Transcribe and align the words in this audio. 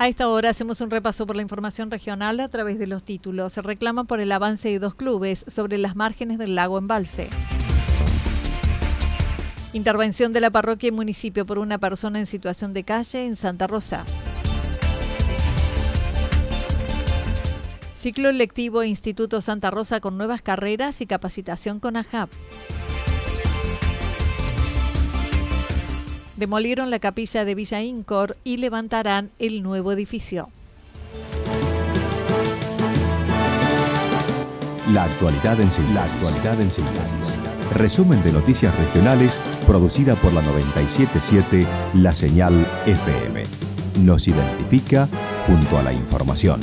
A 0.00 0.06
esta 0.06 0.28
hora 0.28 0.50
hacemos 0.50 0.80
un 0.80 0.92
repaso 0.92 1.26
por 1.26 1.34
la 1.34 1.42
información 1.42 1.90
regional 1.90 2.38
a 2.38 2.48
través 2.48 2.78
de 2.78 2.86
los 2.86 3.02
títulos. 3.02 3.54
Se 3.54 3.62
reclama 3.62 4.04
por 4.04 4.20
el 4.20 4.30
avance 4.30 4.68
de 4.68 4.78
dos 4.78 4.94
clubes 4.94 5.44
sobre 5.48 5.76
las 5.76 5.96
márgenes 5.96 6.38
del 6.38 6.54
lago 6.54 6.78
Embalse. 6.78 7.28
Intervención 9.72 10.32
de 10.32 10.40
la 10.40 10.50
parroquia 10.50 10.90
y 10.90 10.92
municipio 10.92 11.44
por 11.44 11.58
una 11.58 11.78
persona 11.78 12.20
en 12.20 12.26
situación 12.26 12.74
de 12.74 12.84
calle 12.84 13.26
en 13.26 13.34
Santa 13.34 13.66
Rosa. 13.66 14.04
Ciclo 17.96 18.30
lectivo 18.30 18.84
Instituto 18.84 19.40
Santa 19.40 19.72
Rosa 19.72 19.98
con 19.98 20.16
nuevas 20.16 20.42
carreras 20.42 21.00
y 21.00 21.06
capacitación 21.06 21.80
con 21.80 21.96
AJAP. 21.96 22.30
Demolieron 26.38 26.90
la 26.90 27.00
capilla 27.00 27.44
de 27.44 27.56
Villa 27.56 27.82
Incor 27.82 28.36
y 28.44 28.58
levantarán 28.58 29.30
el 29.40 29.64
nuevo 29.64 29.90
edificio. 29.90 30.50
La 34.92 35.02
actualidad 35.02 35.60
en 35.60 35.68
síntesis. 35.72 35.94
La 35.94 36.04
actualidad 36.04 36.60
en 36.60 36.70
síntesis. 36.70 37.34
Resumen 37.74 38.22
de 38.22 38.32
noticias 38.32 38.72
regionales 38.78 39.36
producida 39.66 40.14
por 40.14 40.32
la 40.32 40.42
977 40.42 41.66
La 41.94 42.14
Señal 42.14 42.54
FM. 42.86 43.42
Nos 44.04 44.28
identifica 44.28 45.08
junto 45.44 45.76
a 45.76 45.82
la 45.82 45.92
información. 45.92 46.60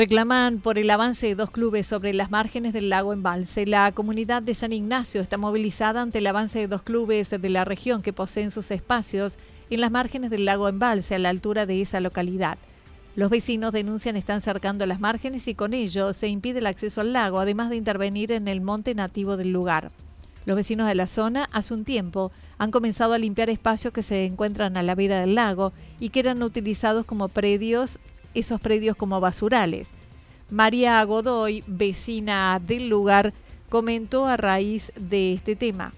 Reclaman 0.00 0.60
por 0.60 0.78
el 0.78 0.88
avance 0.88 1.26
de 1.26 1.34
dos 1.34 1.50
clubes 1.50 1.86
sobre 1.86 2.14
las 2.14 2.30
márgenes 2.30 2.72
del 2.72 2.88
lago 2.88 3.12
Embalse. 3.12 3.66
La 3.66 3.92
comunidad 3.92 4.40
de 4.40 4.54
San 4.54 4.72
Ignacio 4.72 5.20
está 5.20 5.36
movilizada 5.36 6.00
ante 6.00 6.20
el 6.20 6.26
avance 6.26 6.58
de 6.58 6.68
dos 6.68 6.80
clubes 6.80 7.28
de 7.28 7.50
la 7.50 7.66
región 7.66 8.00
que 8.00 8.14
poseen 8.14 8.50
sus 8.50 8.70
espacios 8.70 9.36
en 9.68 9.82
las 9.82 9.90
márgenes 9.90 10.30
del 10.30 10.46
lago 10.46 10.70
Embalse 10.70 11.16
a 11.16 11.18
la 11.18 11.28
altura 11.28 11.66
de 11.66 11.82
esa 11.82 12.00
localidad. 12.00 12.56
Los 13.14 13.28
vecinos 13.28 13.74
denuncian 13.74 14.16
están 14.16 14.40
cercando 14.40 14.86
las 14.86 15.00
márgenes 15.00 15.46
y 15.48 15.54
con 15.54 15.74
ello 15.74 16.14
se 16.14 16.28
impide 16.28 16.60
el 16.60 16.66
acceso 16.66 17.02
al 17.02 17.12
lago, 17.12 17.38
además 17.38 17.68
de 17.68 17.76
intervenir 17.76 18.32
en 18.32 18.48
el 18.48 18.62
monte 18.62 18.94
nativo 18.94 19.36
del 19.36 19.52
lugar. 19.52 19.90
Los 20.46 20.56
vecinos 20.56 20.88
de 20.88 20.94
la 20.94 21.08
zona 21.08 21.46
hace 21.52 21.74
un 21.74 21.84
tiempo 21.84 22.32
han 22.56 22.70
comenzado 22.70 23.12
a 23.12 23.18
limpiar 23.18 23.50
espacios 23.50 23.92
que 23.92 24.02
se 24.02 24.24
encuentran 24.24 24.78
a 24.78 24.82
la 24.82 24.94
vera 24.94 25.20
del 25.20 25.34
lago 25.34 25.74
y 25.98 26.08
que 26.08 26.20
eran 26.20 26.42
utilizados 26.42 27.04
como 27.04 27.28
predios 27.28 27.98
esos 28.34 28.60
predios 28.60 28.96
como 28.96 29.20
basurales. 29.20 29.88
María 30.50 31.02
Godoy, 31.04 31.62
vecina 31.66 32.60
del 32.60 32.88
lugar, 32.88 33.32
comentó 33.68 34.26
a 34.26 34.36
raíz 34.36 34.92
de 34.96 35.34
este 35.34 35.56
tema. 35.56 35.92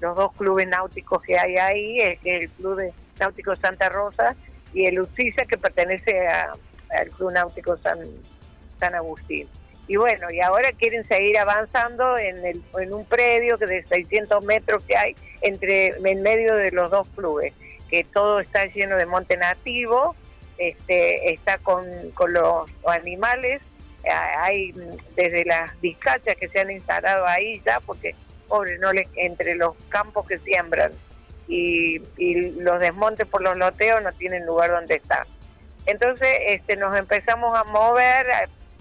Los 0.00 0.16
dos 0.16 0.32
clubes 0.34 0.68
náuticos 0.68 1.22
que 1.22 1.38
hay 1.38 1.56
ahí, 1.56 2.00
es 2.00 2.18
el 2.24 2.48
Club 2.50 2.92
Náutico 3.18 3.54
Santa 3.56 3.88
Rosa 3.88 4.36
y 4.72 4.86
el 4.86 5.00
UCISA 5.00 5.44
que 5.46 5.58
pertenece 5.58 6.26
al 6.28 7.10
Club 7.10 7.32
Náutico 7.32 7.76
San, 7.78 7.98
San 8.78 8.94
Agustín. 8.94 9.48
Y 9.88 9.96
bueno, 9.96 10.30
y 10.30 10.40
ahora 10.40 10.70
quieren 10.72 11.04
seguir 11.04 11.36
avanzando 11.38 12.16
en, 12.16 12.44
el, 12.46 12.62
en 12.78 12.92
un 12.92 13.04
predio 13.04 13.58
que 13.58 13.66
de 13.66 13.82
600 13.84 14.44
metros 14.44 14.84
que 14.84 14.96
hay 14.96 15.16
entre 15.42 15.88
en 15.88 16.22
medio 16.22 16.54
de 16.54 16.70
los 16.70 16.90
dos 16.90 17.08
clubes, 17.16 17.52
que 17.88 18.04
todo 18.04 18.40
está 18.40 18.66
lleno 18.66 18.96
de 18.96 19.06
monte 19.06 19.36
nativo 19.36 20.14
este, 20.60 21.32
está 21.32 21.56
con, 21.56 21.86
los, 22.28 22.70
animales, 22.86 23.62
eh, 24.04 24.10
hay 24.10 24.72
desde 25.16 25.46
las 25.46 25.78
vizcachas 25.80 26.36
que 26.36 26.48
se 26.48 26.60
han 26.60 26.70
instalado 26.70 27.26
ahí 27.26 27.62
ya, 27.64 27.80
porque 27.80 28.14
pobre, 28.46 28.78
no 28.78 28.92
les, 28.92 29.08
entre 29.16 29.54
los 29.54 29.74
campos 29.88 30.26
que 30.26 30.38
siembran 30.38 30.92
y, 31.48 31.98
los 32.60 32.78
desmontes 32.78 33.26
por 33.26 33.40
los 33.40 33.56
loteos 33.56 34.02
no 34.02 34.12
tienen 34.12 34.44
lugar 34.44 34.70
donde 34.70 34.96
estar. 34.96 35.26
Entonces 35.86 36.28
este, 36.46 36.76
nos 36.76 36.94
empezamos 36.94 37.58
a 37.58 37.64
mover, 37.64 38.26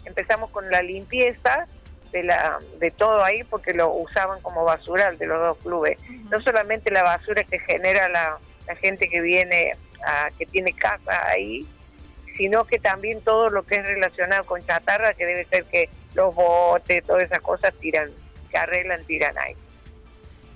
empezamos 0.04 0.52
con 0.52 0.70
la 0.70 0.82
limpieza 0.82 1.66
de, 2.12 2.24
la, 2.24 2.60
de 2.80 2.92
todo 2.92 3.24
ahí 3.24 3.46
porque 3.46 3.74
lo 3.74 3.90
usaban 3.90 4.42
como 4.42 4.66
basural 4.66 5.18
de 5.18 5.28
los 5.28 5.40
dos 5.40 5.58
clubes. 5.60 5.98
No 6.30 6.42
solamente 6.42 6.92
la 6.92 7.04
basura 7.04 7.46
que 7.46 7.60
genera 7.60 8.10
la, 8.10 8.38
la 8.68 8.76
gente 8.76 9.08
que 9.08 9.22
viene 9.22 9.72
que 10.38 10.46
tiene 10.46 10.74
casa 10.74 11.28
ahí, 11.30 11.66
sino 12.38 12.66
que 12.66 12.80
también 12.80 13.22
todo 13.22 13.50
lo 13.50 13.64
que 13.64 13.76
es 13.76 13.84
relacionado 13.84 14.44
con 14.46 14.66
chatarra, 14.66 15.14
que 15.14 15.26
debe 15.26 15.46
ser 15.46 15.66
que 15.66 15.90
los 16.16 16.34
botes, 16.34 17.04
todas 17.04 17.24
esas 17.24 17.42
cosas 17.42 17.74
tiran, 17.80 18.10
que 18.50 18.58
arreglan, 18.58 19.04
tiran 19.06 19.38
ahí. 19.38 19.54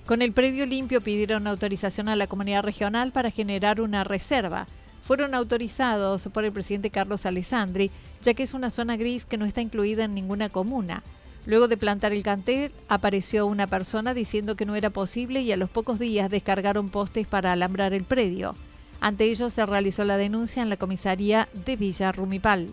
Con 0.06 0.20
el 0.20 0.32
predio 0.32 0.66
limpio 0.66 1.00
pidieron 1.00 1.46
autorización 1.46 2.08
a 2.08 2.16
la 2.16 2.26
comunidad 2.26 2.62
regional 2.62 3.12
para 3.12 3.30
generar 3.30 3.80
una 3.80 4.04
reserva. 4.04 4.66
Fueron 5.02 5.34
autorizados 5.34 6.28
por 6.32 6.44
el 6.44 6.52
presidente 6.52 6.90
Carlos 6.90 7.26
Alessandri, 7.26 7.90
ya 8.22 8.34
que 8.34 8.42
es 8.42 8.54
una 8.54 8.70
zona 8.70 8.96
gris 8.96 9.24
que 9.24 9.36
no 9.36 9.44
está 9.44 9.60
incluida 9.60 10.04
en 10.04 10.14
ninguna 10.14 10.48
comuna. 10.48 11.02
Luego 11.46 11.68
de 11.68 11.76
plantar 11.76 12.12
el 12.12 12.22
cantel, 12.22 12.72
apareció 12.88 13.46
una 13.46 13.66
persona 13.66 14.14
diciendo 14.14 14.56
que 14.56 14.64
no 14.64 14.76
era 14.76 14.90
posible 14.90 15.42
y 15.42 15.52
a 15.52 15.58
los 15.58 15.68
pocos 15.68 15.98
días 15.98 16.30
descargaron 16.30 16.88
postes 16.88 17.26
para 17.26 17.52
alambrar 17.52 17.92
el 17.92 18.04
predio. 18.04 18.54
Ante 19.04 19.24
ello 19.24 19.50
se 19.50 19.66
realizó 19.66 20.02
la 20.04 20.16
denuncia 20.16 20.62
en 20.62 20.70
la 20.70 20.78
comisaría 20.78 21.46
de 21.52 21.76
Villa 21.76 22.10
Rumipal. 22.10 22.72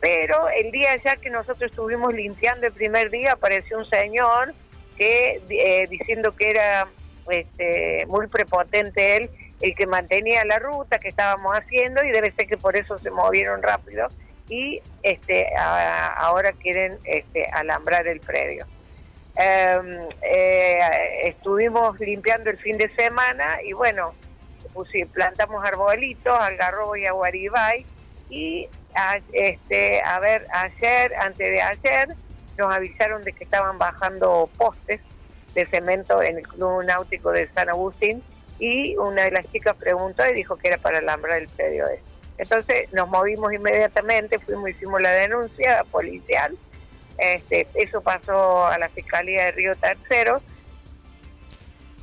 Pero 0.00 0.48
el 0.48 0.72
día 0.72 0.96
ya 1.04 1.14
que 1.14 1.30
nosotros 1.30 1.70
estuvimos 1.70 2.12
limpiando 2.12 2.66
el 2.66 2.72
primer 2.72 3.10
día, 3.10 3.34
apareció 3.34 3.78
un 3.78 3.84
señor 3.84 4.54
que 4.96 5.40
eh, 5.48 5.86
diciendo 5.88 6.34
que 6.34 6.50
era 6.50 6.88
este, 7.30 8.06
muy 8.08 8.26
prepotente 8.26 9.18
él, 9.18 9.30
el 9.60 9.76
que 9.76 9.86
mantenía 9.86 10.44
la 10.44 10.58
ruta 10.58 10.98
que 10.98 11.10
estábamos 11.10 11.52
haciendo 11.52 12.02
y 12.02 12.10
debe 12.10 12.32
ser 12.32 12.48
que 12.48 12.56
por 12.56 12.76
eso 12.76 12.98
se 12.98 13.12
movieron 13.12 13.62
rápido 13.62 14.08
y 14.48 14.82
este, 15.04 15.46
ahora 15.56 16.50
quieren 16.60 16.98
este, 17.04 17.44
alambrar 17.52 18.08
el 18.08 18.18
predio. 18.18 18.66
Em, 19.36 20.08
eh, 20.22 20.80
estuvimos 21.22 22.00
limpiando 22.00 22.50
el 22.50 22.56
fin 22.56 22.76
de 22.78 22.92
semana 22.96 23.62
y 23.62 23.74
bueno, 23.74 24.12
plantamos 25.12 25.64
arbolitos, 25.64 26.38
algarrobo 26.38 26.96
y 26.96 27.06
aguaribay 27.06 27.86
y 28.28 28.68
este, 29.32 30.02
a 30.02 30.18
ver, 30.20 30.46
ayer, 30.52 31.14
antes 31.16 31.50
de 31.50 31.62
ayer, 31.62 32.08
nos 32.56 32.74
avisaron 32.74 33.22
de 33.22 33.32
que 33.32 33.44
estaban 33.44 33.78
bajando 33.78 34.48
postes 34.56 35.00
de 35.54 35.66
cemento 35.66 36.22
en 36.22 36.38
el 36.38 36.42
Club 36.42 36.84
Náutico 36.84 37.30
de 37.30 37.48
San 37.52 37.68
Agustín 37.68 38.22
y 38.58 38.96
una 38.96 39.24
de 39.24 39.32
las 39.32 39.50
chicas 39.50 39.76
preguntó 39.76 40.26
y 40.26 40.34
dijo 40.34 40.56
que 40.56 40.68
era 40.68 40.78
para 40.78 40.98
alambrar 40.98 41.38
el 41.38 41.48
predio. 41.48 41.84
Entonces 42.38 42.92
nos 42.92 43.08
movimos 43.08 43.52
inmediatamente, 43.52 44.38
fuimos, 44.38 44.70
hicimos 44.70 45.00
la 45.00 45.10
denuncia 45.10 45.84
policial, 45.90 46.56
este, 47.18 47.66
eso 47.74 48.00
pasó 48.00 48.66
a 48.66 48.78
la 48.78 48.88
Fiscalía 48.88 49.46
de 49.46 49.52
Río 49.52 49.74
Tercero. 49.76 50.42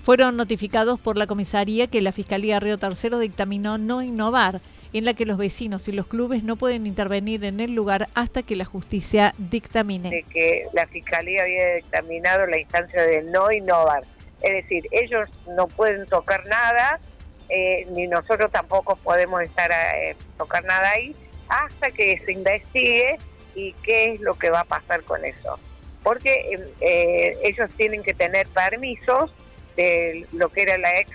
Fueron 0.03 0.35
notificados 0.35 0.99
por 0.99 1.15
la 1.15 1.27
comisaría 1.27 1.87
que 1.87 2.01
la 2.01 2.11
Fiscalía 2.11 2.59
Río 2.59 2.77
Tercero 2.77 3.19
dictaminó 3.19 3.77
no 3.77 4.01
innovar, 4.01 4.59
en 4.91 5.05
la 5.05 5.13
que 5.13 5.25
los 5.25 5.37
vecinos 5.37 5.87
y 5.87 5.93
los 5.93 6.07
clubes 6.07 6.43
no 6.43 6.57
pueden 6.57 6.85
intervenir 6.85 7.45
en 7.45 7.61
el 7.61 7.73
lugar 7.73 8.09
hasta 8.13 8.43
que 8.43 8.57
la 8.57 8.65
justicia 8.65 9.33
dictamine. 9.37 10.09
De 10.09 10.23
que 10.23 10.65
la 10.73 10.87
Fiscalía 10.87 11.43
había 11.43 11.75
dictaminado 11.75 12.45
la 12.47 12.59
instancia 12.59 13.01
de 13.01 13.23
no 13.23 13.49
innovar. 13.49 14.03
Es 14.41 14.51
decir, 14.51 14.85
ellos 14.91 15.29
no 15.55 15.67
pueden 15.69 16.05
tocar 16.07 16.45
nada, 16.47 16.99
eh, 17.47 17.87
ni 17.91 18.05
nosotros 18.07 18.51
tampoco 18.51 18.97
podemos 18.97 19.41
estar 19.41 19.71
a 19.71 19.97
eh, 20.01 20.17
tocar 20.37 20.65
nada 20.65 20.91
ahí 20.91 21.15
hasta 21.47 21.91
que 21.91 22.21
se 22.25 22.33
investigue 22.33 23.19
y 23.55 23.71
qué 23.83 24.11
es 24.11 24.19
lo 24.19 24.33
que 24.33 24.49
va 24.49 24.59
a 24.59 24.65
pasar 24.65 25.01
con 25.03 25.23
eso. 25.23 25.57
Porque 26.03 26.57
eh, 26.81 27.37
ellos 27.41 27.71
tienen 27.77 28.03
que 28.03 28.13
tener 28.13 28.47
permisos 28.49 29.31
de 29.75 30.25
lo 30.31 30.49
que 30.49 30.63
era 30.63 30.77
la 30.77 30.99
ex 30.99 31.11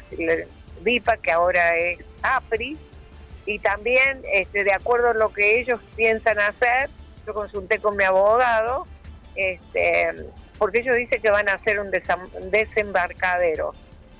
VIPA, 0.81 1.17
que 1.19 1.31
ahora 1.31 1.77
es 1.77 1.99
APRI, 2.23 2.77
y 3.47 3.59
también 3.59 4.23
este, 4.33 4.65
de 4.65 4.73
acuerdo 4.73 5.11
a 5.11 5.15
lo 5.15 5.33
que 5.33 5.61
ellos 5.61 5.81
piensan 5.97 6.39
hacer, 6.39 6.91
yo 7.27 7.35
consulté 7.35 7.79
con 7.79 7.97
mi 7.97 8.05
abogado, 8.05 8.87
este, 9.35 10.13
porque 10.59 10.81
ellos 10.81 10.97
dicen 10.97 11.23
que 11.23 11.31
van 11.31 11.49
a 11.49 11.55
hacer 11.55 11.81
un 11.81 11.91
desembarcadero 12.51 13.73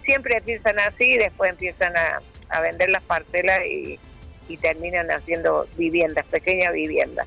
siempre 0.09 0.39
empiezan 0.39 0.79
así 0.81 1.05
y 1.05 1.19
después 1.19 1.51
empiezan 1.51 1.93
a, 1.95 2.61
vender 2.63 2.89
las 2.89 3.03
parcelas 3.03 3.61
y, 3.67 4.01
terminan 4.63 5.11
haciendo 5.11 5.69
viviendas, 5.77 6.25
pequeñas 6.25 6.73
viviendas. 6.73 7.27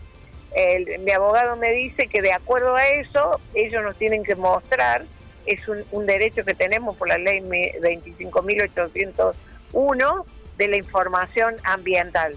mi 1.01 1.11
abogado 1.11 1.55
me 1.55 1.71
dice 1.71 2.07
que 2.07 2.19
de 2.19 2.33
acuerdo 2.33 2.75
a 2.75 2.87
eso, 2.87 3.39
ellos 3.53 3.83
nos 3.83 3.95
tienen 3.95 4.23
que 4.23 4.33
mostrar, 4.33 5.03
es 5.45 5.67
un, 5.67 6.05
derecho 6.05 6.45
que 6.45 6.53
tenemos 6.53 6.95
por 6.95 7.07
la 7.07 7.17
ley 7.17 7.39
25.801 7.41 10.25
de 10.57 10.67
la 10.67 10.77
información 10.77 11.55
ambiental. 11.63 12.35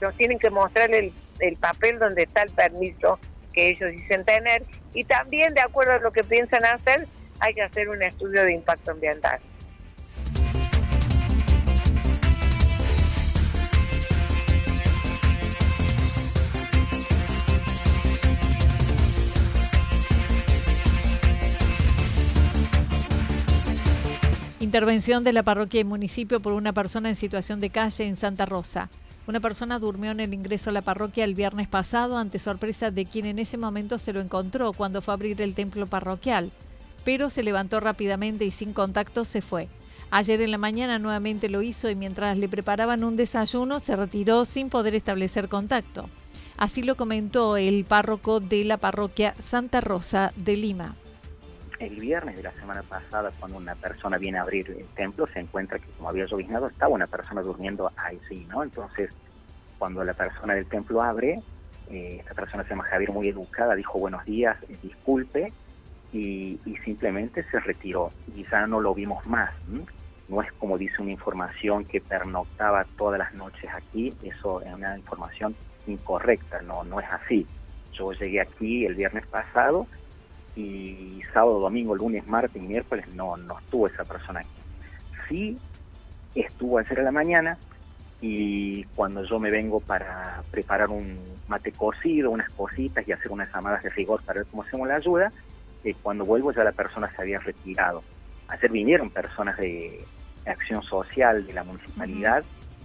Nos 0.00 0.16
tienen 0.16 0.38
que 0.38 0.48
mostrar 0.50 0.94
el, 0.94 1.12
el 1.40 1.56
papel 1.56 1.98
donde 1.98 2.22
está 2.22 2.42
el 2.42 2.50
permiso 2.50 3.18
que 3.52 3.68
ellos 3.70 3.90
dicen 3.90 4.24
tener 4.24 4.62
y 4.92 5.02
también 5.04 5.54
de 5.54 5.60
acuerdo 5.60 5.92
a 5.92 5.98
lo 5.98 6.12
que 6.12 6.22
piensan 6.24 6.64
hacer, 6.64 7.06
hay 7.40 7.54
que 7.54 7.62
hacer 7.62 7.88
un 7.88 8.02
estudio 8.02 8.44
de 8.44 8.52
impacto 8.52 8.92
ambiental. 8.92 9.40
Intervención 24.76 25.24
de 25.24 25.32
la 25.32 25.42
parroquia 25.42 25.80
y 25.80 25.84
municipio 25.84 26.40
por 26.40 26.52
una 26.52 26.74
persona 26.74 27.08
en 27.08 27.16
situación 27.16 27.60
de 27.60 27.70
calle 27.70 28.04
en 28.04 28.18
Santa 28.18 28.44
Rosa. 28.44 28.90
Una 29.26 29.40
persona 29.40 29.78
durmió 29.78 30.10
en 30.10 30.20
el 30.20 30.34
ingreso 30.34 30.68
a 30.68 30.72
la 30.74 30.82
parroquia 30.82 31.24
el 31.24 31.34
viernes 31.34 31.66
pasado 31.66 32.18
ante 32.18 32.38
sorpresa 32.38 32.90
de 32.90 33.06
quien 33.06 33.24
en 33.24 33.38
ese 33.38 33.56
momento 33.56 33.96
se 33.96 34.12
lo 34.12 34.20
encontró 34.20 34.74
cuando 34.74 35.00
fue 35.00 35.12
a 35.12 35.16
abrir 35.16 35.40
el 35.40 35.54
templo 35.54 35.86
parroquial, 35.86 36.50
pero 37.06 37.30
se 37.30 37.42
levantó 37.42 37.80
rápidamente 37.80 38.44
y 38.44 38.50
sin 38.50 38.74
contacto 38.74 39.24
se 39.24 39.40
fue. 39.40 39.70
Ayer 40.10 40.42
en 40.42 40.50
la 40.50 40.58
mañana 40.58 40.98
nuevamente 40.98 41.48
lo 41.48 41.62
hizo 41.62 41.88
y 41.88 41.94
mientras 41.94 42.36
le 42.36 42.46
preparaban 42.46 43.02
un 43.02 43.16
desayuno 43.16 43.80
se 43.80 43.96
retiró 43.96 44.44
sin 44.44 44.68
poder 44.68 44.94
establecer 44.94 45.48
contacto. 45.48 46.10
Así 46.58 46.82
lo 46.82 46.96
comentó 46.96 47.56
el 47.56 47.86
párroco 47.86 48.40
de 48.40 48.62
la 48.66 48.76
parroquia 48.76 49.34
Santa 49.40 49.80
Rosa 49.80 50.34
de 50.36 50.54
Lima 50.54 50.96
el 51.78 51.96
viernes 51.96 52.36
de 52.36 52.42
la 52.42 52.52
semana 52.52 52.82
pasada, 52.82 53.30
cuando 53.38 53.58
una 53.58 53.74
persona 53.74 54.18
viene 54.18 54.38
a 54.38 54.42
abrir 54.42 54.70
el 54.70 54.86
templo, 54.88 55.26
se 55.32 55.40
encuentra 55.40 55.78
que 55.78 55.88
como 55.96 56.08
había 56.08 56.26
lloviznado, 56.26 56.68
estaba 56.68 56.94
una 56.94 57.06
persona 57.06 57.42
durmiendo 57.42 57.90
ahí 57.96 58.18
sí, 58.28 58.46
¿no? 58.48 58.62
Entonces, 58.62 59.10
cuando 59.78 60.02
la 60.04 60.14
persona 60.14 60.54
del 60.54 60.66
templo 60.66 61.02
abre, 61.02 61.40
eh, 61.90 62.16
esta 62.20 62.34
persona 62.34 62.62
se 62.64 62.70
llama 62.70 62.84
Javier, 62.84 63.10
muy 63.12 63.28
educada, 63.28 63.74
dijo 63.74 63.98
buenos 63.98 64.24
días, 64.24 64.56
eh, 64.68 64.76
disculpe, 64.82 65.52
y, 66.12 66.58
simplemente 66.84 67.44
se 67.50 67.60
retiró. 67.60 68.10
Y 68.34 68.44
ya 68.50 68.66
no 68.66 68.80
lo 68.80 68.94
vimos 68.94 69.26
más. 69.26 69.50
No 70.28 70.42
es 70.42 70.52
como 70.52 70.78
dice 70.78 71.02
una 71.02 71.10
información 71.10 71.84
que 71.84 72.00
pernoctaba 72.00 72.84
todas 72.96 73.18
las 73.18 73.34
noches 73.34 73.70
aquí, 73.72 74.14
eso 74.22 74.60
es 74.62 74.72
una 74.72 74.96
información 74.96 75.54
incorrecta, 75.86 76.62
no, 76.62 76.84
no 76.84 77.00
es 77.00 77.06
así. 77.10 77.46
Yo 77.92 78.12
llegué 78.12 78.40
aquí 78.40 78.86
el 78.86 78.94
viernes 78.94 79.26
pasado 79.26 79.86
y 80.56 81.22
sábado, 81.32 81.60
domingo, 81.60 81.94
lunes, 81.94 82.26
martes 82.26 82.60
y 82.60 82.66
miércoles 82.66 83.06
no, 83.14 83.36
no 83.36 83.58
estuvo 83.58 83.86
esa 83.86 84.04
persona 84.04 84.40
aquí. 84.40 84.48
Sí 85.28 85.58
estuvo 86.34 86.78
ayer 86.78 87.00
a 87.00 87.02
la 87.02 87.12
mañana 87.12 87.58
y 88.20 88.84
cuando 88.94 89.24
yo 89.24 89.38
me 89.38 89.50
vengo 89.50 89.80
para 89.80 90.42
preparar 90.50 90.88
un 90.88 91.18
mate 91.48 91.72
cocido, 91.72 92.30
unas 92.30 92.50
cositas 92.50 93.06
y 93.06 93.12
hacer 93.12 93.30
unas 93.30 93.52
llamadas 93.54 93.82
de 93.82 93.90
rigor 93.90 94.22
para 94.22 94.40
ver 94.40 94.48
cómo 94.50 94.62
hacemos 94.62 94.88
la 94.88 94.96
ayuda, 94.96 95.32
eh, 95.84 95.94
cuando 96.02 96.24
vuelvo 96.24 96.52
ya 96.52 96.64
la 96.64 96.72
persona 96.72 97.10
se 97.14 97.22
había 97.22 97.38
retirado. 97.38 98.02
Ayer 98.48 98.70
vinieron 98.70 99.10
personas 99.10 99.56
de 99.58 100.04
acción 100.46 100.82
social 100.82 101.46
de 101.46 101.52
la 101.52 101.64
municipalidad 101.64 102.44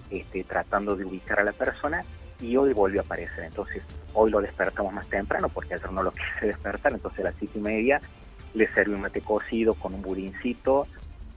este, 0.09 0.43
tratando 0.43 0.95
de 0.95 1.05
ubicar 1.05 1.39
a 1.39 1.43
la 1.43 1.53
persona 1.53 2.03
y 2.41 2.57
hoy 2.57 2.74
volvió 2.74 3.01
a 3.01 3.03
aparecer. 3.03 3.45
Entonces, 3.45 3.83
hoy 4.13 4.31
lo 4.31 4.41
despertamos 4.41 4.93
más 4.93 5.07
temprano 5.07 5.48
porque 5.50 5.75
ayer 5.75 5.91
no 5.91 6.03
lo 6.03 6.12
quise 6.12 6.48
despertar, 6.48 6.93
entonces 6.93 7.19
a 7.21 7.24
las 7.24 7.36
siete 7.36 7.60
y 7.60 7.62
media 7.62 8.01
le 8.53 8.67
serví 8.67 8.93
un 8.93 9.01
mate 9.01 9.21
cocido 9.21 9.74
con 9.75 9.93
un 9.93 10.01
budincito, 10.01 10.88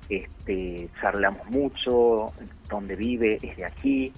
este, 0.08 0.88
charlamos 1.00 1.48
mucho, 1.48 2.32
donde 2.68 2.96
vive 2.96 3.38
es 3.40 3.56
de 3.56 3.64
aquí, 3.64 4.12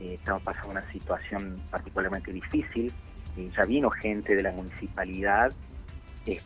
eh, 0.00 0.14
estamos 0.14 0.42
pasando 0.42 0.70
una 0.70 0.90
situación 0.90 1.60
particularmente 1.70 2.32
difícil, 2.32 2.92
eh, 3.36 3.50
ya 3.56 3.64
vino 3.64 3.90
gente 3.90 4.34
de 4.34 4.42
la 4.42 4.50
municipalidad 4.50 5.52
eh, 6.26 6.40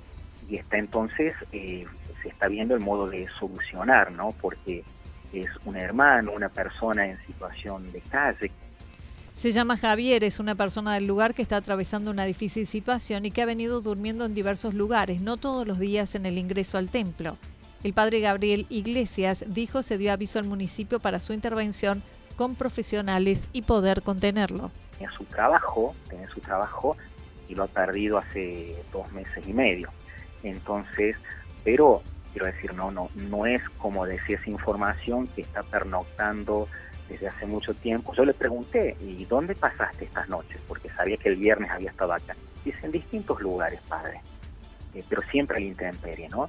y 0.48 0.56
está 0.56 0.76
entonces, 0.76 1.32
se 1.50 2.28
está 2.28 2.48
viendo 2.48 2.74
el 2.74 2.82
modo 2.82 3.08
de 3.08 3.26
solucionar, 3.38 4.12
¿no? 4.12 4.28
Porque 4.40 4.84
es 5.32 5.48
un 5.64 5.76
hermano, 5.76 6.32
una 6.32 6.50
persona 6.50 7.06
en 7.06 7.18
situación 7.26 7.90
de 7.92 8.00
calle 8.02 8.50
se 9.44 9.52
llama 9.52 9.76
Javier, 9.76 10.24
es 10.24 10.40
una 10.40 10.54
persona 10.54 10.94
del 10.94 11.06
lugar 11.06 11.34
que 11.34 11.42
está 11.42 11.58
atravesando 11.58 12.10
una 12.10 12.24
difícil 12.24 12.66
situación 12.66 13.26
y 13.26 13.30
que 13.30 13.42
ha 13.42 13.44
venido 13.44 13.82
durmiendo 13.82 14.24
en 14.24 14.32
diversos 14.32 14.72
lugares, 14.72 15.20
no 15.20 15.36
todos 15.36 15.68
los 15.68 15.78
días 15.78 16.14
en 16.14 16.24
el 16.24 16.38
ingreso 16.38 16.78
al 16.78 16.88
templo. 16.88 17.36
El 17.82 17.92
padre 17.92 18.20
Gabriel 18.20 18.64
Iglesias 18.70 19.44
dijo 19.46 19.82
se 19.82 19.98
dio 19.98 20.14
aviso 20.14 20.38
al 20.38 20.46
municipio 20.46 20.98
para 20.98 21.18
su 21.18 21.34
intervención 21.34 22.02
con 22.36 22.54
profesionales 22.54 23.46
y 23.52 23.60
poder 23.60 24.00
contenerlo. 24.00 24.70
Tiene 24.96 25.12
su 25.12 25.24
trabajo, 25.24 25.94
tiene 26.08 26.26
su 26.28 26.40
trabajo 26.40 26.96
y 27.46 27.54
lo 27.54 27.64
ha 27.64 27.68
perdido 27.68 28.16
hace 28.16 28.74
dos 28.94 29.12
meses 29.12 29.46
y 29.46 29.52
medio. 29.52 29.90
Entonces, 30.42 31.18
pero 31.64 32.02
quiero 32.32 32.46
decir, 32.46 32.72
no, 32.72 32.90
no, 32.90 33.10
no 33.14 33.44
es 33.44 33.60
como 33.76 34.06
decía 34.06 34.38
esa 34.38 34.48
información 34.48 35.26
que 35.26 35.42
está 35.42 35.62
pernoctando 35.62 36.66
desde 37.08 37.28
hace 37.28 37.46
mucho 37.46 37.74
tiempo. 37.74 38.14
Yo 38.14 38.24
le 38.24 38.34
pregunté, 38.34 38.96
¿y 39.00 39.24
dónde 39.24 39.54
pasaste 39.54 40.04
estas 40.04 40.28
noches? 40.28 40.60
Porque 40.66 40.88
sabía 40.90 41.16
que 41.16 41.28
el 41.28 41.36
viernes 41.36 41.70
había 41.70 41.90
estado 41.90 42.12
acá. 42.12 42.34
Dice, 42.64 42.78
en 42.82 42.92
distintos 42.92 43.40
lugares, 43.40 43.80
padre, 43.88 44.20
eh, 44.94 45.04
pero 45.08 45.22
siempre 45.22 45.58
al 45.58 45.64
intemperie, 45.64 46.28
¿no? 46.28 46.48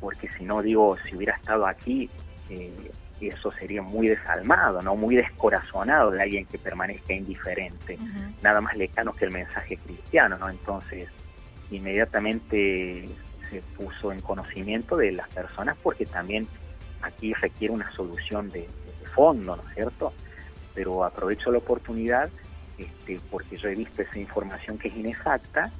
Porque 0.00 0.28
si 0.30 0.44
no, 0.44 0.62
digo, 0.62 0.96
si 1.04 1.16
hubiera 1.16 1.34
estado 1.34 1.66
aquí, 1.66 2.08
eh, 2.48 2.90
eso 3.20 3.52
sería 3.52 3.82
muy 3.82 4.08
desalmado, 4.08 4.82
¿no? 4.82 4.96
Muy 4.96 5.14
descorazonado 5.14 6.10
de 6.10 6.22
alguien 6.22 6.46
que 6.46 6.58
permanezca 6.58 7.12
indiferente. 7.12 7.98
Nada 8.42 8.60
más 8.60 8.76
lecano 8.76 9.12
que 9.12 9.26
el 9.26 9.30
mensaje 9.30 9.76
cristiano, 9.76 10.38
¿no? 10.38 10.48
Entonces, 10.48 11.08
inmediatamente 11.70 13.08
se 13.50 13.60
puso 13.76 14.12
en 14.12 14.20
conocimiento 14.20 14.96
de 14.96 15.12
las 15.12 15.28
personas 15.28 15.76
porque 15.82 16.06
también 16.06 16.46
aquí 17.02 17.32
requiere 17.34 17.74
una 17.74 17.92
solución 17.92 18.48
de, 18.50 18.66
fondo, 19.14 19.56
¿no 19.56 19.62
es 19.68 19.74
cierto? 19.74 20.12
Pero 20.74 21.04
aprovecho 21.04 21.50
la 21.50 21.58
oportunidad 21.58 22.30
este, 22.78 23.20
porque 23.30 23.56
yo 23.56 23.68
he 23.68 23.74
visto 23.74 24.02
esa 24.02 24.18
información 24.18 24.78
que 24.78 24.88
es 24.88 24.96
inexacta. 24.96 25.70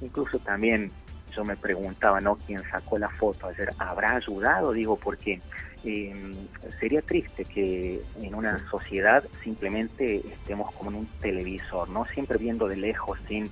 Incluso 0.00 0.38
también 0.38 0.90
yo 1.34 1.44
me 1.44 1.56
preguntaba, 1.56 2.20
¿no? 2.20 2.36
¿Quién 2.46 2.62
sacó 2.70 2.98
la 2.98 3.08
foto 3.08 3.46
ayer? 3.46 3.70
¿Habrá 3.78 4.16
ayudado? 4.16 4.72
Digo, 4.72 4.96
porque 4.96 5.40
eh, 5.84 6.34
sería 6.80 7.02
triste 7.02 7.44
que 7.44 8.02
en 8.20 8.34
una 8.34 8.58
sociedad 8.70 9.24
simplemente 9.42 10.16
estemos 10.32 10.72
como 10.72 10.90
en 10.90 10.96
un 10.96 11.06
televisor, 11.20 11.88
¿no? 11.90 12.06
Siempre 12.06 12.38
viendo 12.38 12.66
de 12.66 12.76
lejos 12.76 13.18
sin, 13.28 13.48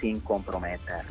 sin 0.00 0.20
comprometer. 0.20 1.04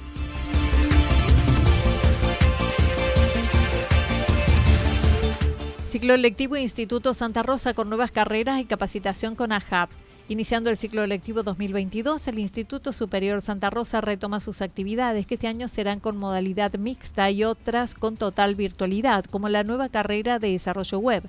Ciclo 6.02 6.18
lectivo 6.18 6.58
Instituto 6.58 7.14
Santa 7.14 7.44
Rosa 7.44 7.76
con 7.76 7.88
nuevas 7.88 8.10
carreras 8.10 8.60
y 8.60 8.66
capacitación 8.66 9.36
con 9.36 9.52
AJAP. 9.52 9.92
Iniciando 10.30 10.72
el 10.72 10.78
ciclo 10.78 11.06
lectivo 11.06 11.44
2022, 11.44 12.28
el 12.28 12.40
Instituto 12.40 12.92
Superior 12.92 13.40
Santa 13.44 13.70
Rosa 13.70 14.02
retoma 14.02 14.40
sus 14.40 14.64
actividades 14.64 15.28
que 15.28 15.36
este 15.36 15.46
año 15.46 15.68
serán 15.68 16.00
con 16.00 16.18
modalidad 16.18 16.74
mixta 16.74 17.30
y 17.30 17.44
otras 17.44 17.94
con 17.94 18.18
total 18.18 18.56
virtualidad, 18.56 19.26
como 19.26 19.48
la 19.48 19.64
nueva 19.64 19.90
carrera 19.90 20.40
de 20.40 20.54
desarrollo 20.54 20.98
web. 20.98 21.22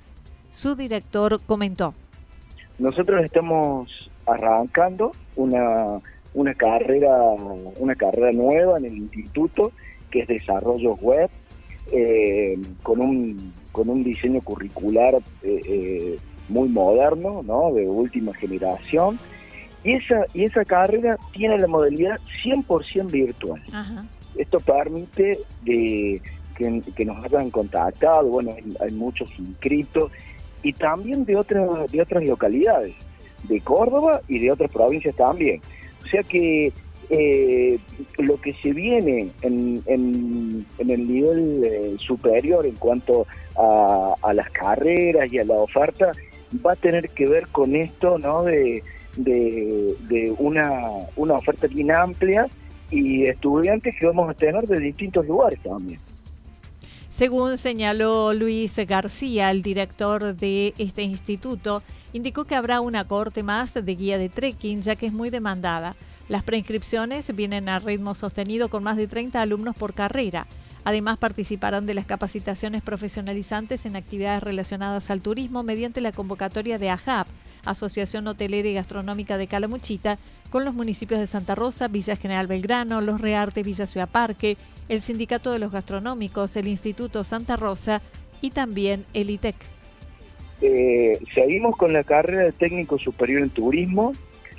Su 0.49 0.75
director 0.75 1.39
comentó. 1.45 1.93
Nosotros 2.79 3.23
estamos 3.23 4.09
arrancando 4.25 5.11
una, 5.35 5.99
una 6.33 6.55
carrera 6.55 7.15
una 7.77 7.93
carrera 7.93 8.31
nueva 8.31 8.79
en 8.79 8.85
el 8.85 8.97
instituto 8.97 9.71
que 10.09 10.21
es 10.21 10.27
desarrollo 10.27 10.95
web 10.95 11.29
eh, 11.91 12.57
con 12.81 13.01
un 13.01 13.53
con 13.73 13.89
un 13.89 14.03
diseño 14.03 14.39
curricular 14.39 15.15
eh, 15.15 15.59
eh, 15.65 16.17
muy 16.47 16.69
moderno, 16.69 17.43
¿no? 17.43 17.73
de 17.73 17.85
última 17.89 18.33
generación. 18.35 19.19
Y 19.83 19.93
esa, 19.93 20.25
y 20.33 20.45
esa 20.45 20.63
carrera 20.63 21.17
tiene 21.33 21.57
la 21.57 21.67
modalidad 21.67 22.17
100% 22.45 23.11
virtual. 23.11 23.61
Esto 24.37 24.61
permite 24.61 25.39
de, 25.63 26.21
que, 26.55 27.05
nos 27.05 27.25
hayan 27.25 27.49
contactado, 27.49 28.29
bueno, 28.29 28.55
hay, 28.79 28.91
muchos 28.93 29.27
inscritos, 29.37 30.11
y 30.61 30.71
también 30.71 31.25
de, 31.25 31.35
otras 31.35 31.91
de 31.91 32.01
otras 32.01 32.23
localidades, 32.23 32.93
de 33.43 33.59
Córdoba 33.59 34.21
y 34.29 34.39
de 34.39 34.51
otras 34.51 34.71
provincias 34.71 35.15
también. 35.15 35.59
O 36.05 36.07
sea 36.07 36.23
que 36.23 36.71
eh, 37.09 37.79
lo 38.17 38.39
que 38.39 38.53
se 38.55 38.71
viene 38.71 39.29
en, 39.41 39.83
en, 39.85 40.65
el 40.77 41.07
nivel 41.07 41.63
eh, 41.63 41.95
superior 41.99 42.65
en 42.65 42.75
cuanto 42.75 43.27
a, 43.55 44.33
las 44.33 44.49
carreras 44.51 45.31
y 45.31 45.39
a 45.39 45.43
la 45.43 45.55
oferta 45.55 46.11
va 46.65 46.73
a 46.73 46.75
tener 46.75 47.09
que 47.09 47.27
ver 47.27 47.47
con 47.47 47.75
esto, 47.75 48.17
¿no? 48.17 48.43
De, 48.43 48.83
de, 49.15 50.33
una, 50.39 50.81
una 51.15 51.35
oferta 51.35 51.67
bien 51.67 51.91
amplia 51.91 52.47
y 52.89 53.25
estudiantes 53.25 53.95
que 53.99 54.05
vamos 54.07 54.29
a 54.29 54.33
tener 54.33 54.65
de 54.67 54.79
distintos 54.79 55.25
lugares 55.27 55.59
también. 55.61 55.99
Según 57.09 57.59
señaló 57.59 58.33
Luis 58.33 58.75
García, 58.87 59.51
el 59.51 59.61
director 59.61 60.35
de 60.35 60.73
este 60.79 61.03
instituto, 61.03 61.83
indicó 62.11 62.45
que 62.45 62.55
habrá 62.55 62.81
una 62.81 63.07
corte 63.07 63.43
más 63.43 63.73
de 63.73 63.95
guía 63.95 64.17
de 64.17 64.29
trekking, 64.29 64.81
ya 64.81 64.95
que 64.95 65.07
es 65.07 65.13
muy 65.13 65.29
demandada. 65.29 65.95
Las 66.33 66.41
preinscripciones 66.41 67.35
vienen 67.35 67.69
a 67.69 67.77
ritmo 67.77 68.15
sostenido 68.15 68.67
con 68.67 68.81
más 68.81 68.97
de 68.97 69.07
30 69.07 69.39
alumnos 69.39 69.75
por 69.75 69.93
carrera. 69.93 70.47
Además, 70.83 71.19
participarán 71.19 71.85
de 71.85 71.93
las 71.93 72.07
capacitaciones 72.07 72.81
profesionalizantes 72.81 73.85
en 73.85 73.95
actividades 73.95 74.41
relacionadas 74.41 75.11
al 75.11 75.21
turismo 75.21 75.61
mediante 75.61 76.01
la 76.01 76.11
convocatoria 76.11 76.79
de 76.79 76.89
AJAP, 76.89 77.27
Asociación 77.65 78.25
Hotelera 78.25 78.67
y 78.67 78.73
Gastronómica 78.73 79.37
de 79.37 79.45
Calamuchita, 79.45 80.17
con 80.49 80.65
los 80.65 80.73
municipios 80.73 81.19
de 81.19 81.27
Santa 81.27 81.53
Rosa, 81.53 81.87
Villa 81.87 82.15
General 82.15 82.47
Belgrano, 82.47 82.99
Los 82.99 83.21
Reartes, 83.21 83.63
Villa 83.63 83.85
Ciudad 83.85 84.09
Parque, 84.09 84.57
el 84.89 85.03
Sindicato 85.03 85.51
de 85.51 85.59
los 85.59 85.71
Gastronómicos, 85.71 86.55
el 86.55 86.65
Instituto 86.65 87.23
Santa 87.23 87.57
Rosa 87.57 88.01
y 88.41 88.49
también 88.49 89.05
el 89.13 89.29
ITEC. 89.29 89.55
Eh, 90.61 91.19
seguimos 91.35 91.77
con 91.77 91.93
la 91.93 92.03
carrera 92.03 92.41
de 92.41 92.53
técnico 92.53 92.97
superior 92.97 93.43
en 93.43 93.51
turismo 93.51 94.13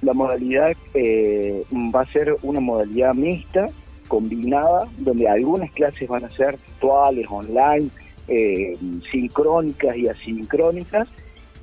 la 0.04 0.12
modalidad 0.12 0.76
eh, 0.94 1.64
va 1.72 2.02
a 2.02 2.12
ser 2.12 2.36
una 2.42 2.60
modalidad 2.60 3.14
mixta, 3.14 3.66
combinada, 4.08 4.86
donde 4.98 5.28
algunas 5.28 5.70
clases 5.72 6.08
van 6.08 6.24
a 6.24 6.30
ser 6.30 6.58
virtuales, 6.58 7.26
online, 7.30 7.88
eh, 8.28 8.76
sincrónicas 9.10 9.96
y 9.96 10.08
asincrónicas, 10.08 11.08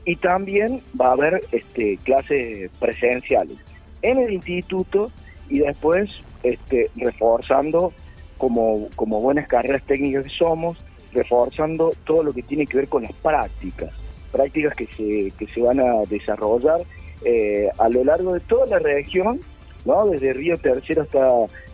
y 0.06 0.16
también 0.16 0.82
va 1.00 1.10
a 1.10 1.12
haber 1.12 1.42
este, 1.52 1.98
clases 1.98 2.72
presenciales 2.80 3.58
en 4.02 4.18
el 4.18 4.34
instituto 4.34 5.12
y 5.48 5.60
después 5.60 6.10
este, 6.44 6.90
reforzando 6.96 7.94
como, 8.38 8.90
como 8.96 9.22
buenas 9.22 9.48
carreras 9.48 9.84
técnicas 9.84 10.24
que 10.24 10.32
somos, 10.32 10.78
reforzando 11.14 11.94
todo 12.06 12.24
lo 12.24 12.34
que 12.34 12.42
tiene 12.42 12.66
que 12.66 12.78
ver 12.78 12.88
con 12.88 13.04
las 13.04 13.14
prácticas, 13.14 13.92
prácticas 14.32 14.76
que 14.76 14.88
se, 14.88 15.32
que 15.38 15.48
se 15.54 15.62
van 15.62 15.80
a 15.80 16.02
desarrollar 16.10 16.82
eh, 17.24 17.70
a 17.78 17.90
lo 17.90 18.04
largo 18.04 18.34
de 18.34 18.40
toda 18.42 18.66
la 18.66 18.80
región, 18.80 19.40
¿no? 19.86 20.08
desde 20.08 20.34
Río 20.34 20.58
Tercero 20.58 21.04
hasta, 21.04 21.30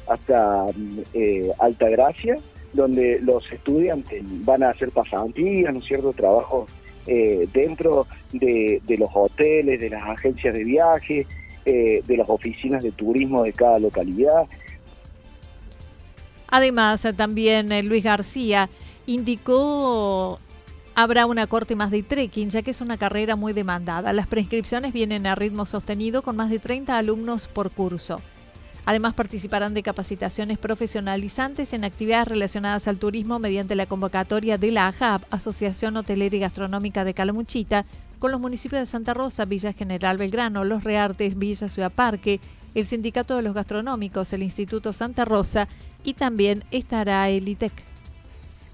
hasta 0.08 0.66
eh, 1.14 1.52
Altagracia, 1.60 2.36
donde 2.74 3.20
los 3.22 3.50
estudiantes 3.52 4.24
van 4.46 4.64
a 4.64 4.70
hacer 4.70 4.92
pasantías, 4.92 5.74
¿no 5.74 5.80
es 5.80 5.86
cierto?, 5.86 6.14
trabajo 6.14 6.68
eh, 7.06 7.48
dentro 7.54 8.08
de, 8.34 8.82
los 9.00 9.10
hoteles, 9.14 9.80
de 9.80 9.90
las 9.90 10.04
agencias 10.08 10.54
de 10.54 10.64
viaje, 10.64 11.26
de 11.66 12.16
las 12.18 12.30
oficinas 12.30 12.82
de 12.82 12.94
turismo 12.94 13.44
de 13.44 13.52
cada 13.52 13.78
localidad. 13.78 14.48
Además, 16.48 17.06
también 17.18 17.90
Luis 17.90 18.02
García 18.02 18.70
indicó 19.06 20.40
Habrá 21.00 21.28
una 21.28 21.46
corte 21.46 21.76
más 21.76 21.92
de 21.92 22.02
trekking, 22.02 22.50
ya 22.50 22.64
que 22.64 22.72
es 22.72 22.82
una 22.82 22.98
carrera 22.98 23.36
muy 23.36 23.54
demandada. 23.54 24.14
Las 24.14 24.26
prescripciones 24.26 24.94
vienen 24.94 25.28
a 25.28 25.36
ritmo 25.36 25.68
sostenido 25.68 26.24
con 26.24 26.36
más 26.36 26.50
de 26.50 26.58
30 26.58 26.98
alumnos 26.98 27.48
por 27.48 27.70
curso. 27.70 28.20
Además, 28.84 29.14
participarán 29.14 29.76
de 29.76 29.84
capacitaciones 29.84 30.58
profesionalizantes 30.58 31.74
en 31.74 31.84
actividades 31.84 32.30
relacionadas 32.30 32.88
al 32.88 32.98
turismo 32.98 33.38
mediante 33.38 33.76
la 33.76 33.86
convocatoria 33.86 34.58
de 34.58 34.72
la 34.72 34.88
AJAP, 34.88 35.22
Asociación 35.30 35.98
Hotelera 35.98 36.36
y 36.36 36.40
Gastronómica 36.40 37.04
de 37.04 37.14
Calamuchita, 37.14 37.86
con 38.18 38.32
los 38.32 38.42
municipios 38.42 38.82
de 38.82 38.88
Santa 38.88 39.14
Rosa, 39.14 39.46
Villa 39.46 39.74
General 39.74 40.18
Belgrano, 40.18 40.64
Los 40.64 40.84
Reartes, 40.84 41.38
Villa 41.38 41.70
Ciudad 41.70 41.92
Parque, 41.92 42.40
el 42.74 42.88
Sindicato 42.88 43.36
de 43.36 43.44
los 43.44 43.54
Gastronómicos, 43.54 44.34
el 44.34 44.42
Instituto 44.42 44.92
Santa 44.94 45.26
Rosa 45.26 45.68
y 46.04 46.16
también 46.16 46.64
estará 46.72 47.30
el 47.30 47.48
ITEC 47.48 47.74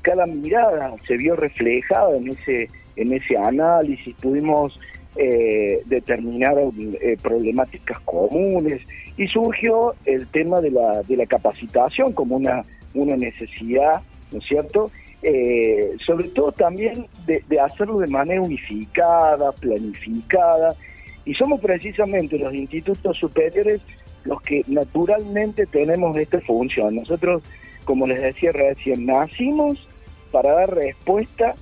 cada 0.03 0.27
mirada 0.27 0.93
se 1.07 1.17
vio 1.17 1.35
reflejada 1.35 2.15
en 2.15 2.29
ese, 2.29 2.67
en 2.95 3.13
ese 3.13 3.35
análisis, 3.35 4.13
pudimos 4.21 4.79
eh, 5.15 5.81
determinar 5.85 6.55
eh, 6.59 7.17
problemáticas 7.21 7.99
comunes 8.01 8.81
y 9.17 9.27
surgió 9.27 9.95
el 10.05 10.27
tema 10.27 10.59
de 10.59 10.71
la, 10.71 11.01
de 11.03 11.15
la 11.15 11.25
capacitación 11.25 12.13
como 12.13 12.35
una, 12.35 12.63
una 12.93 13.15
necesidad, 13.15 14.01
¿no 14.31 14.39
es 14.39 14.45
cierto? 14.45 14.91
Eh, 15.21 15.95
sobre 16.05 16.27
todo 16.29 16.51
también 16.51 17.07
de, 17.25 17.41
de, 17.47 17.59
hacerlo 17.59 17.99
de 17.99 18.07
manera 18.07 18.41
unificada, 18.41 19.53
planificada, 19.53 20.75
y 21.23 21.33
somos 21.33 21.61
precisamente 21.61 22.37
los 22.37 22.53
institutos 22.53 23.17
superiores 23.17 23.81
los 24.25 24.41
que 24.41 24.63
naturalmente 24.67 25.65
tenemos 25.65 26.17
esta 26.17 26.41
función. 26.41 26.95
Nosotros, 26.95 27.43
como 27.85 28.07
les 28.07 28.21
decía 28.21 28.51
recién, 28.51 29.05
nacimos 29.05 29.87
para 30.33 30.51
dar 30.51 30.75
respuesta 30.75 31.55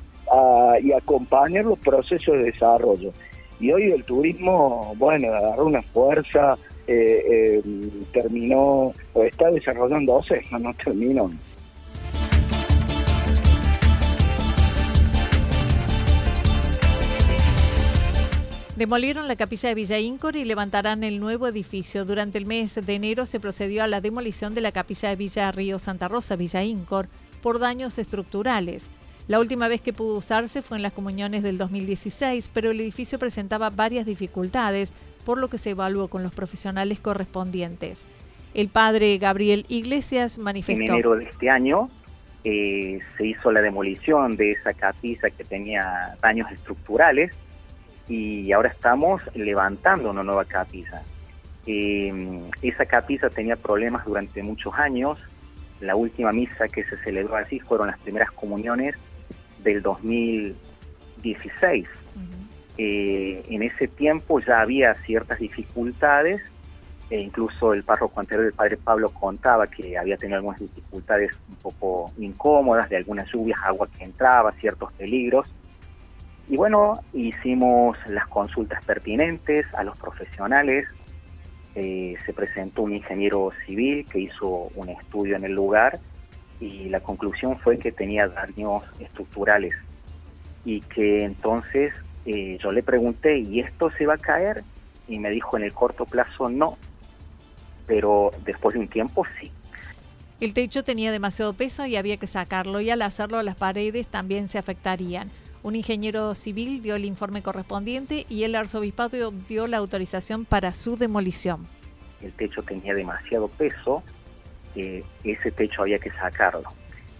y 0.82 0.94
acompañar 0.94 1.66
los 1.66 1.78
procesos 1.78 2.36
de 2.36 2.44
desarrollo. 2.46 3.12
Y 3.60 3.72
hoy 3.72 3.92
el 3.92 4.04
turismo, 4.06 4.96
bueno, 4.98 5.28
agarró 5.34 5.66
una 5.68 5.82
fuerza, 5.82 6.58
eh, 6.88 7.24
eh, 7.30 7.62
terminó, 8.12 8.94
o 9.14 9.24
está 9.24 9.52
desarrollándose, 9.52 10.42
no, 10.52 10.60
no 10.60 10.74
terminó. 10.74 11.30
Demolieron 18.78 19.28
la 19.28 19.36
capilla 19.36 19.70
de 19.70 19.76
Villa 19.76 20.00
Incor 20.00 20.36
y 20.36 20.44
levantarán 20.44 21.04
el 21.04 21.20
nuevo 21.20 21.48
edificio. 21.48 22.04
Durante 22.04 22.40
el 22.40 22.48
mes 22.48 22.74
de 22.74 22.96
enero 22.96 23.28
se 23.28 23.40
procedió 23.40 23.84
a 23.84 23.88
la 23.88 24.02
demolición 24.02 24.56
de 24.56 24.62
la 24.62 24.72
capilla 24.72 25.10
de 25.10 25.18
Villa 25.18 25.52
Río 25.52 25.78
Santa 25.78 26.08
Rosa, 26.08 26.36
Villa 26.36 26.64
Incor, 26.64 27.08
por 27.42 27.60
daños 27.60 27.98
estructurales. 27.98 28.84
La 29.28 29.40
última 29.40 29.68
vez 29.68 29.82
que 29.82 29.94
pudo 29.94 30.18
usarse 30.18 30.62
fue 30.62 30.78
en 30.78 30.84
las 30.84 30.94
comuniones 30.94 31.44
del 31.44 31.58
2016, 31.58 32.50
pero 32.54 32.72
el 32.72 32.80
edificio 32.80 33.20
presentaba 33.20 33.70
varias 33.70 34.06
dificultades, 34.06 34.92
por 35.26 35.38
lo 35.38 35.48
que 35.48 35.58
se 35.58 35.72
evaluó 35.72 36.08
con 36.08 36.24
los 36.24 36.34
profesionales 36.34 37.00
correspondientes. 37.00 38.00
El 38.54 38.68
padre 38.68 39.18
Gabriel 39.18 39.66
Iglesias 39.70 40.38
manifestó. 40.38 40.82
En 40.82 40.90
enero 40.90 41.16
de 41.16 41.26
este 41.26 41.50
año 41.50 41.90
eh, 42.44 43.00
se 43.18 43.28
hizo 43.28 43.52
la 43.52 43.62
demolición 43.62 44.36
de 44.36 44.52
esa 44.52 44.74
capilla 44.74 45.30
que 45.30 45.44
tenía 45.44 46.16
daños 46.22 46.52
estructurales 46.52 47.34
y 48.08 48.52
ahora 48.52 48.70
estamos 48.70 49.22
levantando 49.36 50.10
una 50.10 50.24
nueva 50.24 50.44
capilla. 50.46 51.04
Eh, 51.66 52.42
esa 52.62 52.86
capilla 52.86 53.30
tenía 53.30 53.56
problemas 53.56 54.06
durante 54.06 54.42
muchos 54.44 54.74
años. 54.76 55.20
La 55.82 55.96
última 55.96 56.32
misa 56.32 56.68
que 56.68 56.84
se 56.84 56.98
celebró 56.98 57.36
así 57.36 57.60
fueron 57.60 57.88
las 57.88 58.00
primeras 58.00 58.32
comuniones 58.32 58.96
del 59.64 59.82
2016. 59.82 61.88
Eh, 62.78 63.44
en 63.50 63.64
ese 63.64 63.88
tiempo 63.88 64.40
ya 64.40 64.62
había 64.62 64.94
ciertas 64.94 65.40
dificultades, 65.40 66.42
e 67.10 67.20
incluso 67.20 67.74
el 67.74 67.84
párroco 67.84 68.20
anterior, 68.20 68.48
el 68.48 68.54
padre 68.54 68.78
Pablo, 68.78 69.10
contaba 69.10 69.66
que 69.68 69.98
había 69.98 70.18
tenido 70.18 70.38
algunas 70.38 70.60
dificultades 70.60 71.32
un 71.50 71.56
poco 71.56 72.12
incómodas, 72.18 72.88
de 72.90 72.98
algunas 72.98 73.28
lluvias, 73.32 73.60
agua 73.64 73.88
que 73.98 74.06
entraba, 74.06 74.52
ciertos 74.54 74.94
peligros. 74.94 75.48
Y 76.48 76.56
bueno, 76.56 77.02
hicimos 77.14 77.98
las 78.08 78.28
consultas 78.28 78.84
pertinentes 78.86 79.66
a 79.74 79.84
los 79.84 79.98
profesionales, 79.98 80.88
eh, 81.76 82.16
se 82.26 82.34
presentó 82.34 82.84
un 82.84 82.96
ingeniero 82.96 83.52
civil 83.66 84.06
que 84.10 84.20
hizo 84.20 84.70
un 84.76 84.90
estudio 84.90 85.36
en 85.38 85.46
el 85.46 85.54
lugar 85.54 86.00
y 86.60 86.90
la 86.90 87.00
conclusión 87.00 87.58
fue 87.60 87.78
que 87.78 87.92
tenía 87.92 88.28
daños 88.28 88.84
estructurales 89.00 89.74
y 90.66 90.82
que 90.82 91.24
entonces 91.24 91.94
eh, 92.26 92.58
yo 92.62 92.72
le 92.72 92.84
pregunté, 92.84 93.40
¿y 93.40 93.62
esto 93.62 93.90
se 93.98 94.06
va 94.06 94.16
a 94.16 94.18
caer? 94.18 94.64
Y 95.08 95.20
me 95.20 95.30
dijo 95.30 95.58
en 95.58 95.64
el 95.64 95.74
corto 95.74 96.06
plazo 96.06 96.50
no, 96.50 96.78
pero 97.88 98.32
después 98.46 98.74
de 98.74 98.80
un 98.82 98.88
tiempo 98.88 99.26
sí. 99.40 99.52
El 100.40 100.54
techo 100.54 100.84
tenía 100.84 101.12
demasiado 101.12 101.54
peso 101.54 101.86
y 101.86 101.96
había 101.96 102.18
que 102.18 102.28
sacarlo 102.28 102.82
y 102.82 102.90
al 102.90 103.02
hacerlo 103.02 103.42
las 103.44 103.56
paredes 103.56 104.08
también 104.08 104.50
se 104.50 104.58
afectarían. 104.58 105.30
Un 105.64 105.76
ingeniero 105.76 106.34
civil 106.34 106.82
dio 106.82 106.96
el 106.96 107.06
informe 107.06 107.44
correspondiente 107.44 108.26
y 108.30 108.44
el 108.46 108.56
arzobispado 108.56 109.32
dio 109.32 109.68
la 109.68 109.78
autorización 109.78 110.44
para 110.46 110.74
su 110.74 110.98
demolición. 110.98 111.68
El 112.20 112.34
techo 112.34 112.64
tenía 112.64 112.96
demasiado 112.96 113.48
peso, 113.48 114.04
eh, 114.76 115.04
ese 115.24 115.52
techo 115.52 115.84
había 115.84 116.00
que 116.00 116.12
sacarlo. 116.12 116.70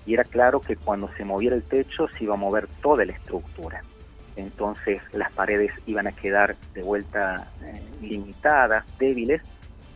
Y 0.08 0.16
era 0.16 0.24
claro 0.24 0.60
que 0.60 0.76
cuando 0.76 1.10
se 1.16 1.24
moviera 1.24 1.56
el 1.56 1.62
techo 1.62 2.08
se 2.08 2.24
iba 2.24 2.34
a 2.34 2.38
mover 2.38 2.68
toda 2.82 3.06
la 3.06 3.14
estructura. 3.14 3.82
Entonces 4.36 5.02
las 5.14 5.32
paredes 5.34 5.72
iban 5.86 6.08
a 6.08 6.12
quedar 6.12 6.56
de 6.74 6.82
vuelta 6.82 7.48
eh, 7.64 7.82
limitadas, 8.02 8.86
débiles, 8.98 9.42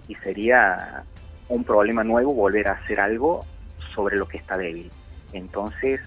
y 0.07 0.13
sería 0.15 1.03
un 1.49 1.63
problema 1.63 2.03
nuevo 2.03 2.33
volver 2.33 2.67
a 2.67 2.73
hacer 2.73 2.99
algo 2.99 3.43
sobre 3.95 4.17
lo 4.17 4.27
que 4.27 4.37
está 4.37 4.55
débil. 4.55 4.91
Entonces 5.33 5.99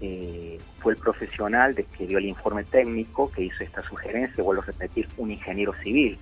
eh, 0.00 0.58
fue 0.78 0.92
el 0.92 0.98
profesional 0.98 1.74
de 1.74 1.84
que 1.84 2.06
dio 2.06 2.18
el 2.18 2.26
informe 2.26 2.64
técnico 2.64 3.30
que 3.30 3.42
hizo 3.42 3.64
esta 3.64 3.82
sugerencia, 3.82 4.44
vuelvo 4.44 4.62
a 4.62 4.66
repetir, 4.66 5.08
un 5.16 5.30
ingeniero 5.30 5.74
civil. 5.82 6.18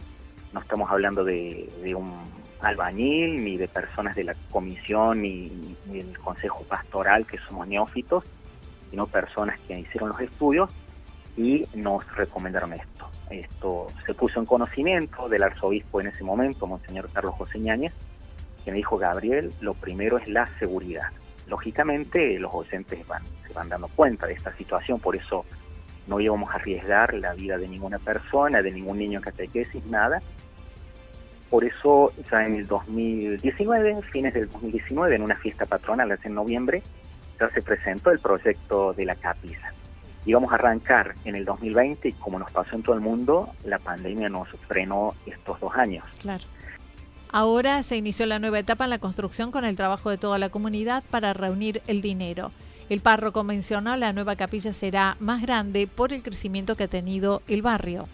No 0.52 0.60
estamos 0.60 0.90
hablando 0.90 1.24
de, 1.24 1.68
un 1.94 2.10
albañil, 2.60 3.44
ni 3.44 3.58
de 3.58 3.68
personas 3.68 4.16
de 4.16 4.24
la 4.24 4.34
comisión, 4.50 5.20
ni, 5.20 5.76
ni, 5.86 5.98
del 5.98 6.18
consejo 6.18 6.64
pastoral, 6.64 7.26
que 7.26 7.38
somos 7.38 7.68
neófitos, 7.68 8.24
sino 8.90 9.06
personas 9.06 9.60
que 9.60 9.78
hicieron 9.78 10.08
los 10.10 10.20
estudios 10.20 10.70
y 11.36 11.66
nos 11.74 12.06
recomendaron 12.16 12.72
esto. 12.72 13.10
Esto 13.28 13.88
se 14.06 14.14
puso 14.14 14.40
en 14.40 14.46
conocimiento 14.46 15.28
del 15.28 15.42
arzobispo 15.42 16.00
en 16.00 16.06
ese 16.06 16.24
momento, 16.24 16.66
Monseñor 16.66 17.10
Carlos 17.12 17.34
José 17.34 17.58
Ñáñez, 17.58 17.92
que 18.64 18.70
me 18.70 18.78
dijo, 18.78 18.96
Gabriel, 18.96 19.52
lo 19.60 19.74
primero 19.74 20.16
es 20.16 20.28
la 20.28 20.46
seguridad 20.58 21.10
lógicamente 21.46 22.38
los 22.38 22.52
docentes 22.52 23.06
van, 23.06 23.22
se 23.46 23.52
van 23.52 23.68
dando 23.68 23.88
cuenta 23.88 24.26
de 24.26 24.34
esta 24.34 24.54
situación, 24.56 25.00
por 25.00 25.16
eso 25.16 25.44
no 26.06 26.20
íbamos 26.20 26.50
a 26.50 26.54
arriesgar 26.54 27.14
la 27.14 27.34
vida 27.34 27.58
de 27.58 27.68
ninguna 27.68 27.98
persona, 27.98 28.62
de 28.62 28.70
ningún 28.70 28.98
niño 28.98 29.18
en 29.18 29.24
catequesis, 29.24 29.84
nada. 29.86 30.20
Por 31.50 31.64
eso 31.64 32.12
ya 32.30 32.44
en 32.44 32.56
el 32.56 32.66
2019, 32.66 34.02
fines 34.02 34.34
del 34.34 34.48
2019, 34.48 35.14
en 35.14 35.22
una 35.22 35.36
fiesta 35.36 35.64
patronal, 35.64 36.16
en 36.22 36.34
noviembre, 36.34 36.82
ya 37.38 37.48
se 37.50 37.62
presentó 37.62 38.10
el 38.10 38.18
proyecto 38.18 38.92
de 38.94 39.04
la 39.04 39.14
capilla. 39.14 39.72
Íbamos 40.24 40.50
a 40.52 40.56
arrancar 40.56 41.14
en 41.24 41.36
el 41.36 41.44
2020 41.44 42.08
y 42.08 42.12
como 42.12 42.38
nos 42.38 42.50
pasó 42.50 42.74
en 42.74 42.82
todo 42.82 42.96
el 42.96 43.00
mundo, 43.00 43.48
la 43.64 43.78
pandemia 43.78 44.28
nos 44.28 44.48
frenó 44.66 45.14
estos 45.24 45.60
dos 45.60 45.74
años. 45.76 46.04
Claro. 46.20 46.44
Ahora 47.30 47.82
se 47.82 47.96
inició 47.96 48.26
la 48.26 48.38
nueva 48.38 48.58
etapa 48.58 48.84
en 48.84 48.90
la 48.90 48.98
construcción 48.98 49.50
con 49.50 49.64
el 49.64 49.76
trabajo 49.76 50.10
de 50.10 50.18
toda 50.18 50.38
la 50.38 50.48
comunidad 50.48 51.02
para 51.10 51.32
reunir 51.32 51.82
el 51.86 52.02
dinero. 52.02 52.52
El 52.88 53.00
párroco 53.00 53.42
mencionó 53.42 53.96
la 53.96 54.12
nueva 54.12 54.36
capilla 54.36 54.72
será 54.72 55.16
más 55.18 55.42
grande 55.42 55.88
por 55.88 56.12
el 56.12 56.22
crecimiento 56.22 56.76
que 56.76 56.84
ha 56.84 56.88
tenido 56.88 57.42
el 57.48 57.62
barrio. 57.62 58.06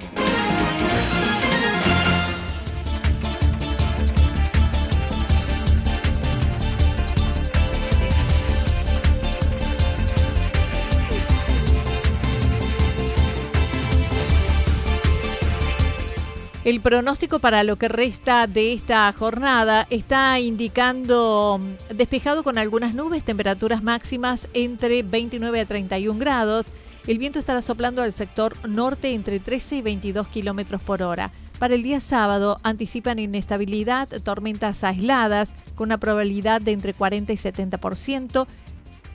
El 16.71 16.79
pronóstico 16.79 17.39
para 17.39 17.65
lo 17.65 17.75
que 17.75 17.89
resta 17.89 18.47
de 18.47 18.71
esta 18.71 19.11
jornada 19.11 19.87
está 19.89 20.39
indicando 20.39 21.59
mm, 21.61 21.97
despejado 21.97 22.43
con 22.43 22.57
algunas 22.57 22.95
nubes, 22.95 23.25
temperaturas 23.25 23.83
máximas 23.83 24.47
entre 24.53 25.03
29 25.03 25.59
a 25.59 25.65
31 25.65 26.17
grados. 26.17 26.67
El 27.07 27.17
viento 27.17 27.39
estará 27.39 27.61
soplando 27.61 28.01
al 28.01 28.13
sector 28.13 28.55
norte 28.69 29.13
entre 29.13 29.41
13 29.41 29.75
y 29.75 29.81
22 29.81 30.29
kilómetros 30.29 30.81
por 30.81 31.03
hora. 31.03 31.33
Para 31.59 31.75
el 31.75 31.83
día 31.83 31.99
sábado 31.99 32.57
anticipan 32.63 33.19
inestabilidad, 33.19 34.07
tormentas 34.23 34.85
aisladas 34.85 35.49
con 35.75 35.89
una 35.89 35.97
probabilidad 35.97 36.61
de 36.61 36.71
entre 36.71 36.93
40 36.93 37.33
y 37.33 37.35
70%. 37.35 38.47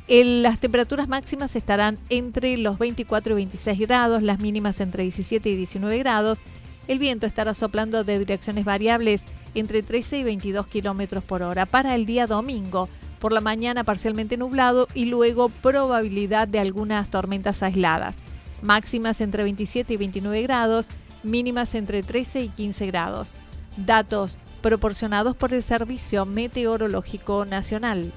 las 0.09 0.61
temperaturas 0.61 1.09
máximas 1.09 1.57
estarán 1.57 1.99
entre 2.11 2.59
los 2.59 2.79
24 2.79 3.33
y 3.33 3.37
26 3.37 3.79
grados, 3.81 4.23
las 4.23 4.41
mínimas 4.41 4.79
entre 4.81 5.05
17 5.05 5.49
y 5.49 5.57
19 5.57 5.99
grados 6.01 6.41
el 6.89 6.99
viento 6.99 7.27
estará 7.27 7.55
soplando 7.55 8.05
de 8.05 8.19
direcciones 8.19 8.65
variables 8.65 9.23
entre 9.55 9.83
13 9.83 10.19
y 10.19 10.25
22 10.25 10.67
kilómetros 10.67 11.25
por 11.25 11.43
hora. 11.43 11.67
Para 11.67 11.95
el 11.95 12.07
día 12.07 12.27
domingo, 12.27 12.89
por 13.19 13.33
la 13.33 13.41
mañana 13.41 13.85
parcialmente 13.85 14.37
nublado 14.37 14.89
y 14.95 15.07
luego 15.07 15.49
probabilidad 15.49 16.49
de 16.49 16.59
algunas 16.59 17.11
tormentas 17.11 17.63
aisladas. 17.63 18.15
Máximas 18.63 19.21
entre 19.21 19.43
27 19.43 19.95
y 19.95 19.97
29 19.97 20.43
grados, 20.43 20.87
mínimas 21.23 21.75
entre 21.75 22.03
13 22.03 22.43
y 22.45 22.49
15 22.49 22.87
grados. 22.87 23.33
Datos 23.77 24.39
proporcionados 24.63 25.37
por 25.37 25.53
el 25.53 25.63
Servicio 25.63 26.25
Meteorológico 26.25 27.45
Nacional. 27.45 28.13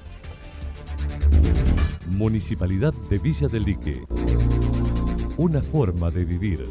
Municipalidad 2.08 2.92
de 3.08 3.18
Villa 3.18 3.48
del 3.48 3.64
Lique. 3.64 4.02
Una 5.36 5.62
forma 5.62 6.10
de 6.10 6.24
vivir. 6.24 6.70